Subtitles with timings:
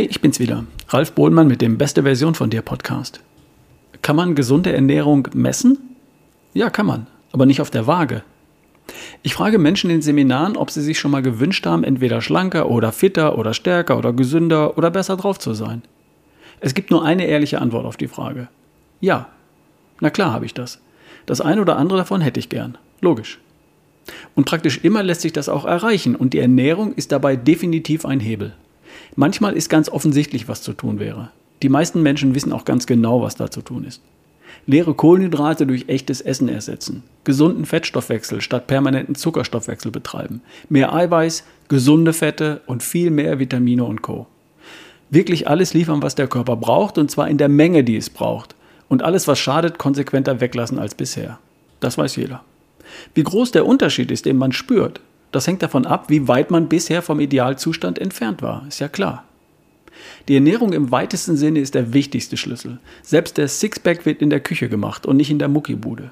[0.00, 3.20] Hey, ich bin's wieder, Ralf Bohlmann mit dem Beste Version von dir Podcast.
[4.00, 5.76] Kann man gesunde Ernährung messen?
[6.54, 8.22] Ja, kann man, aber nicht auf der Waage.
[9.22, 12.92] Ich frage Menschen in Seminaren, ob sie sich schon mal gewünscht haben, entweder schlanker oder
[12.92, 15.82] fitter oder stärker oder gesünder oder besser drauf zu sein.
[16.60, 18.48] Es gibt nur eine ehrliche Antwort auf die Frage.
[19.02, 19.28] Ja.
[20.00, 20.80] Na klar habe ich das.
[21.26, 22.78] Das eine oder andere davon hätte ich gern.
[23.02, 23.38] Logisch.
[24.34, 28.20] Und praktisch immer lässt sich das auch erreichen und die Ernährung ist dabei definitiv ein
[28.20, 28.54] Hebel.
[29.16, 31.30] Manchmal ist ganz offensichtlich, was zu tun wäre.
[31.62, 34.00] Die meisten Menschen wissen auch ganz genau, was da zu tun ist.
[34.66, 42.12] Leere Kohlenhydrate durch echtes Essen ersetzen, gesunden Fettstoffwechsel statt permanenten Zuckerstoffwechsel betreiben, mehr Eiweiß, gesunde
[42.12, 44.26] Fette und viel mehr Vitamine und Co.
[45.10, 48.54] Wirklich alles liefern, was der Körper braucht und zwar in der Menge, die es braucht.
[48.88, 51.38] Und alles, was schadet, konsequenter weglassen als bisher.
[51.80, 52.42] Das weiß jeder.
[53.14, 55.00] Wie groß der Unterschied ist, den man spürt,
[55.32, 59.24] das hängt davon ab, wie weit man bisher vom Idealzustand entfernt war, ist ja klar.
[60.28, 62.78] Die Ernährung im weitesten Sinne ist der wichtigste Schlüssel.
[63.02, 66.10] Selbst der Sixpack wird in der Küche gemacht und nicht in der Muckibude.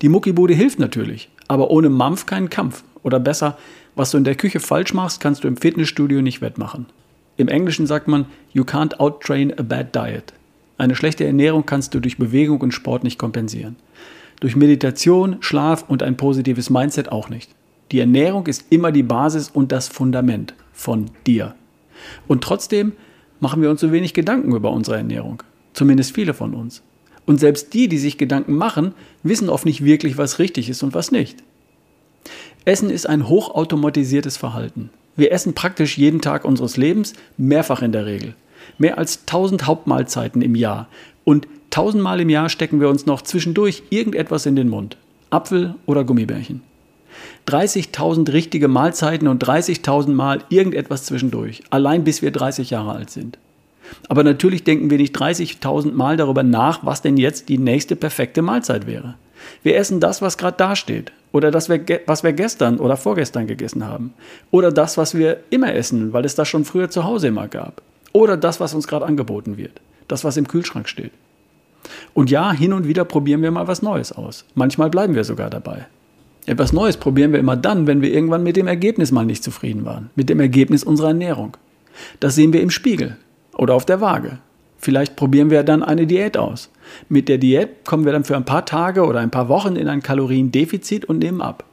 [0.00, 2.84] Die Muckibude hilft natürlich, aber ohne Mampf keinen Kampf.
[3.02, 3.58] Oder besser,
[3.94, 6.86] was du in der Küche falsch machst, kannst du im Fitnessstudio nicht wettmachen.
[7.36, 10.32] Im Englischen sagt man, you can't outtrain a bad diet.
[10.78, 13.76] Eine schlechte Ernährung kannst du durch Bewegung und Sport nicht kompensieren.
[14.40, 17.50] Durch Meditation, Schlaf und ein positives Mindset auch nicht.
[17.92, 21.54] Die Ernährung ist immer die Basis und das Fundament von dir.
[22.26, 22.92] Und trotzdem
[23.38, 25.42] machen wir uns so wenig Gedanken über unsere Ernährung.
[25.74, 26.82] Zumindest viele von uns.
[27.26, 30.94] Und selbst die, die sich Gedanken machen, wissen oft nicht wirklich, was richtig ist und
[30.94, 31.44] was nicht.
[32.64, 34.90] Essen ist ein hochautomatisiertes Verhalten.
[35.14, 38.34] Wir essen praktisch jeden Tag unseres Lebens, mehrfach in der Regel.
[38.78, 40.88] Mehr als 1000 Hauptmahlzeiten im Jahr.
[41.24, 44.96] Und tausendmal im Jahr stecken wir uns noch zwischendurch irgendetwas in den Mund.
[45.30, 46.62] Apfel oder Gummibärchen.
[47.46, 53.38] 30.000 richtige Mahlzeiten und 30.000 Mal irgendetwas zwischendurch, allein bis wir 30 Jahre alt sind.
[54.08, 58.42] Aber natürlich denken wir nicht 30.000 Mal darüber nach, was denn jetzt die nächste perfekte
[58.42, 59.14] Mahlzeit wäre.
[59.62, 61.12] Wir essen das, was gerade dasteht.
[61.32, 61.68] Oder das,
[62.06, 64.12] was wir gestern oder vorgestern gegessen haben.
[64.50, 67.82] Oder das, was wir immer essen, weil es das schon früher zu Hause immer gab.
[68.12, 69.80] Oder das, was uns gerade angeboten wird.
[70.08, 71.12] Das, was im Kühlschrank steht.
[72.14, 74.44] Und ja, hin und wieder probieren wir mal was Neues aus.
[74.54, 75.86] Manchmal bleiben wir sogar dabei.
[76.46, 79.84] Etwas Neues probieren wir immer dann, wenn wir irgendwann mit dem Ergebnis mal nicht zufrieden
[79.84, 81.56] waren, mit dem Ergebnis unserer Ernährung.
[82.20, 83.16] Das sehen wir im Spiegel
[83.56, 84.38] oder auf der Waage.
[84.78, 86.68] Vielleicht probieren wir dann eine Diät aus.
[87.08, 89.86] Mit der Diät kommen wir dann für ein paar Tage oder ein paar Wochen in
[89.86, 91.64] ein Kaloriendefizit und nehmen ab.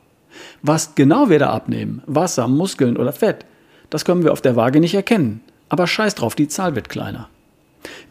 [0.61, 3.45] Was genau wir da abnehmen, Wasser, Muskeln oder Fett,
[3.89, 5.41] das können wir auf der Waage nicht erkennen.
[5.69, 7.29] Aber scheiß drauf, die Zahl wird kleiner.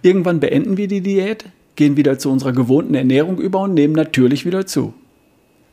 [0.03, 1.45] Irgendwann beenden wir die Diät,
[1.77, 4.95] gehen wieder zu unserer gewohnten Ernährung über und nehmen natürlich wieder zu.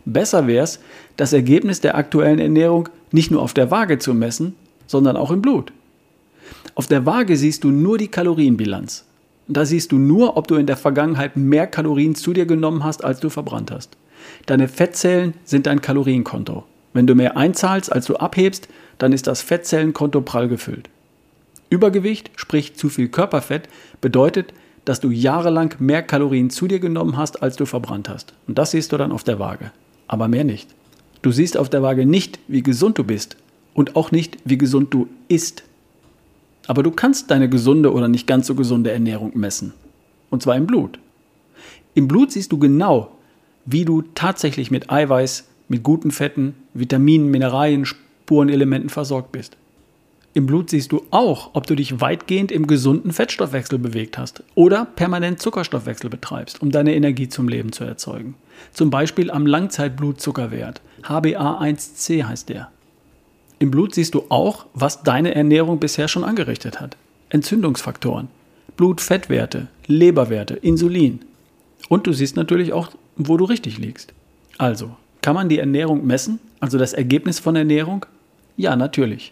[0.06, 0.80] Besser wäre es,
[1.18, 4.56] das Ergebnis der aktuellen Ernährung nicht nur auf der Waage zu messen,
[4.86, 5.74] sondern auch im Blut.
[6.76, 9.06] Auf der Waage siehst du nur die Kalorienbilanz.
[9.48, 13.04] Da siehst du nur, ob du in der Vergangenheit mehr Kalorien zu dir genommen hast,
[13.04, 13.98] als du verbrannt hast.
[14.46, 16.64] Deine Fettzellen sind dein Kalorienkonto.
[16.94, 18.68] Wenn du mehr einzahlst, als du abhebst,
[18.98, 20.90] dann ist das Fettzellenkonto prall gefüllt.
[21.70, 23.70] Übergewicht, sprich zu viel Körperfett,
[24.02, 24.54] bedeutet,
[24.86, 28.34] dass du jahrelang mehr Kalorien zu dir genommen hast, als du verbrannt hast.
[28.48, 29.72] Und das siehst du dann auf der Waage
[30.08, 30.70] aber mehr nicht.
[31.22, 33.38] Du siehst auf der Waage nicht, wie gesund du bist
[33.74, 35.64] und auch nicht, wie gesund du isst.
[36.68, 39.74] Aber du kannst deine gesunde oder nicht ganz so gesunde Ernährung messen.
[40.30, 41.00] Und zwar im Blut.
[41.94, 43.12] Im Blut siehst du genau,
[43.66, 49.58] wie du tatsächlich mit Eiweiß, mit guten Fetten, Vitaminen, Mineralien, Spurenelementen versorgt bist.
[50.36, 54.84] Im Blut siehst du auch, ob du dich weitgehend im gesunden Fettstoffwechsel bewegt hast oder
[54.84, 58.36] permanent Zuckerstoffwechsel betreibst, um deine Energie zum Leben zu erzeugen.
[58.74, 60.82] Zum Beispiel am Langzeitblutzuckerwert.
[61.04, 62.70] HbA1c heißt der.
[63.60, 66.98] Im Blut siehst du auch, was deine Ernährung bisher schon angerichtet hat.
[67.30, 68.28] Entzündungsfaktoren,
[68.76, 71.22] Blutfettwerte, Leberwerte, Insulin.
[71.88, 74.14] Und du siehst natürlich auch, wo du richtig liegst.
[74.58, 78.06] Also, kann man die Ernährung messen, also das Ergebnis von Ernährung?
[78.58, 79.32] Ja, natürlich.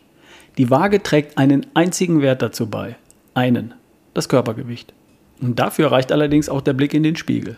[0.57, 2.95] Die Waage trägt einen einzigen Wert dazu bei.
[3.33, 3.73] Einen.
[4.13, 4.93] Das Körpergewicht.
[5.41, 7.57] Und dafür reicht allerdings auch der Blick in den Spiegel.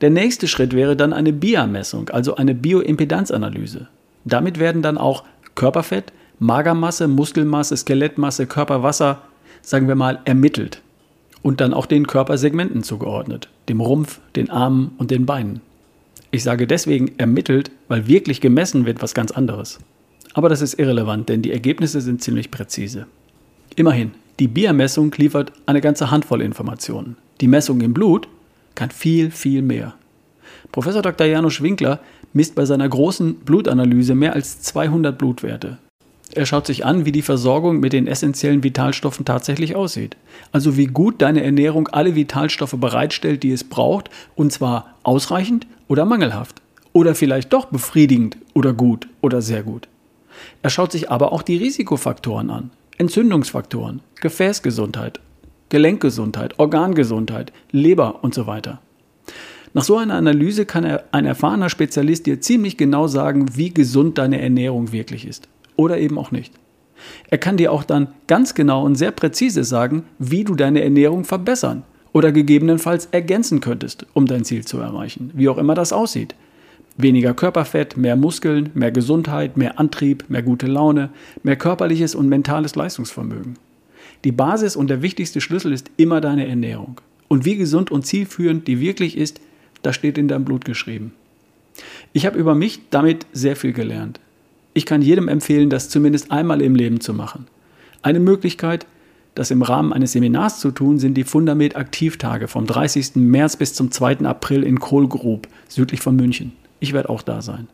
[0.00, 3.88] Der nächste Schritt wäre dann eine BIA-Messung, also eine Bioimpedanzanalyse.
[4.24, 5.24] Damit werden dann auch
[5.54, 9.22] Körperfett, Magermasse, Muskelmasse, Skelettmasse, Körperwasser,
[9.62, 10.82] sagen wir mal, ermittelt.
[11.42, 15.60] Und dann auch den Körpersegmenten zugeordnet, dem Rumpf, den Armen und den Beinen.
[16.30, 19.78] Ich sage deswegen ermittelt, weil wirklich gemessen wird was ganz anderes.
[20.34, 23.06] Aber das ist irrelevant, denn die Ergebnisse sind ziemlich präzise.
[23.76, 27.16] Immerhin, die Biermessung liefert eine ganze Handvoll Informationen.
[27.40, 28.28] Die Messung im Blut
[28.74, 29.94] kann viel, viel mehr.
[30.72, 31.26] Professor Dr.
[31.26, 32.00] Janusz Winkler
[32.32, 35.78] misst bei seiner großen Blutanalyse mehr als 200 Blutwerte.
[36.34, 40.16] Er schaut sich an, wie die Versorgung mit den essentiellen Vitalstoffen tatsächlich aussieht.
[40.52, 46.04] Also wie gut deine Ernährung alle Vitalstoffe bereitstellt, die es braucht, und zwar ausreichend oder
[46.04, 46.60] mangelhaft.
[46.92, 49.88] Oder vielleicht doch befriedigend oder gut oder sehr gut.
[50.62, 52.70] Er schaut sich aber auch die Risikofaktoren an.
[52.98, 55.20] Entzündungsfaktoren, Gefäßgesundheit,
[55.68, 58.80] Gelenkgesundheit, Organgesundheit, Leber und so weiter.
[59.74, 64.40] Nach so einer Analyse kann ein erfahrener Spezialist dir ziemlich genau sagen, wie gesund deine
[64.40, 65.48] Ernährung wirklich ist.
[65.76, 66.54] Oder eben auch nicht.
[67.30, 71.24] Er kann dir auch dann ganz genau und sehr präzise sagen, wie du deine Ernährung
[71.24, 76.34] verbessern oder gegebenenfalls ergänzen könntest, um dein Ziel zu erreichen, wie auch immer das aussieht.
[77.00, 81.10] Weniger Körperfett, mehr Muskeln, mehr Gesundheit, mehr Antrieb, mehr gute Laune,
[81.44, 83.54] mehr körperliches und mentales Leistungsvermögen.
[84.24, 87.00] Die Basis und der wichtigste Schlüssel ist immer deine Ernährung.
[87.28, 89.40] Und wie gesund und zielführend die wirklich ist,
[89.82, 91.12] das steht in deinem Blut geschrieben.
[92.12, 94.18] Ich habe über mich damit sehr viel gelernt.
[94.74, 97.46] Ich kann jedem empfehlen, das zumindest einmal im Leben zu machen.
[98.02, 98.86] Eine Möglichkeit,
[99.36, 103.14] das im Rahmen eines Seminars zu tun, sind die Fundament Aktivtage vom 30.
[103.14, 104.24] März bis zum 2.
[104.24, 106.57] April in Kohlgrub, südlich von München.
[106.80, 107.68] Ich werde auch da sein.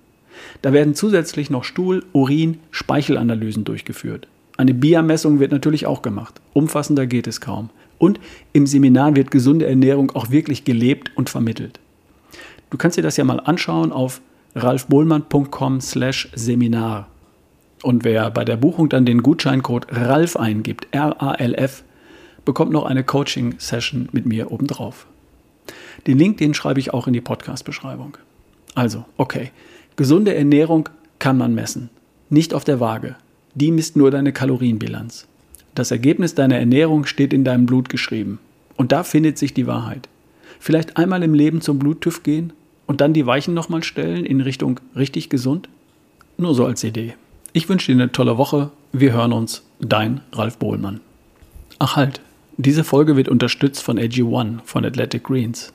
[0.62, 4.28] Da werden zusätzlich noch Stuhl-, Urin-, Speichelanalysen durchgeführt.
[4.56, 6.40] Eine Biermessung wird natürlich auch gemacht.
[6.52, 7.70] Umfassender geht es kaum.
[7.98, 8.20] Und
[8.52, 11.80] im Seminar wird gesunde Ernährung auch wirklich gelebt und vermittelt.
[12.70, 14.20] Du kannst dir das ja mal anschauen auf
[14.54, 17.08] ralfbohlmann.com slash Seminar.
[17.82, 21.84] Und wer bei der Buchung dann den Gutscheincode RALF eingibt, R-A-L-F,
[22.44, 25.06] bekommt noch eine Coaching-Session mit mir obendrauf.
[26.06, 28.18] Den Link, den schreibe ich auch in die Podcast-Beschreibung.
[28.74, 29.50] Also, okay.
[29.96, 30.88] Gesunde Ernährung
[31.18, 31.90] kann man messen.
[32.28, 33.16] Nicht auf der Waage.
[33.54, 35.26] Die misst nur deine Kalorienbilanz.
[35.74, 38.38] Das Ergebnis deiner Ernährung steht in deinem Blut geschrieben.
[38.76, 40.08] Und da findet sich die Wahrheit.
[40.58, 42.52] Vielleicht einmal im Leben zum Bluttüv gehen
[42.86, 45.68] und dann die Weichen nochmal stellen in Richtung richtig gesund?
[46.36, 47.14] Nur so als Idee.
[47.52, 48.70] Ich wünsche dir eine tolle Woche.
[48.92, 49.62] Wir hören uns.
[49.80, 51.00] Dein Ralf Bohlmann.
[51.78, 52.20] Ach halt,
[52.56, 55.72] diese Folge wird unterstützt von AG1 von Athletic Greens.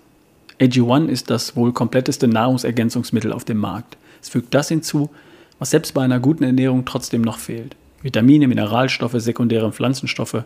[0.59, 3.97] AG1 ist das wohl kompletteste Nahrungsergänzungsmittel auf dem Markt.
[4.21, 5.09] Es fügt das hinzu,
[5.57, 7.75] was selbst bei einer guten Ernährung trotzdem noch fehlt.
[8.01, 10.43] Vitamine, Mineralstoffe, sekundäre Pflanzenstoffe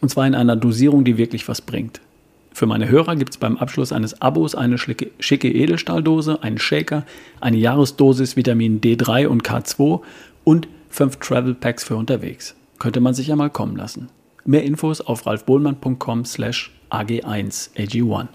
[0.00, 2.00] und zwar in einer Dosierung, die wirklich was bringt.
[2.52, 7.04] Für meine Hörer gibt es beim Abschluss eines Abos eine schicke Edelstahldose, einen Shaker,
[7.40, 10.00] eine Jahresdosis Vitamin D3 und K2
[10.44, 12.54] und fünf Travel Packs für unterwegs.
[12.78, 14.08] Könnte man sich ja mal kommen lassen.
[14.44, 18.28] Mehr Infos auf ralfbohlmann.com slash ag1ag1.